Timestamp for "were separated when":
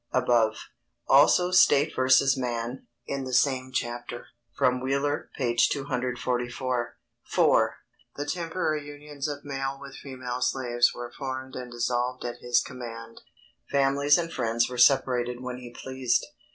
14.71-15.59